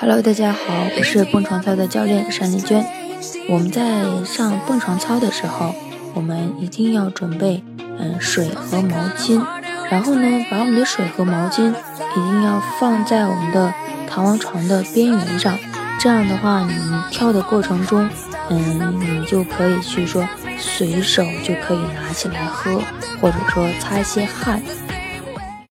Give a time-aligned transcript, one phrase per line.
[0.00, 2.82] hello 大家好，我是蹦床操的教练单丽娟。
[3.50, 5.74] 我们在上蹦床操的时候，
[6.14, 7.62] 我们一定要准备
[7.98, 9.44] 嗯水和毛巾。
[9.90, 13.74] 然后呢，把我们的水和毛巾一定要放在我们的
[14.08, 15.58] 弹簧床的边缘上。
[16.00, 16.74] 这样的话，你
[17.10, 18.08] 跳的过程中，
[18.48, 20.26] 嗯，你就可以去说
[20.58, 22.80] 随手就可以拿起来喝，
[23.20, 24.62] 或者说擦一些汗。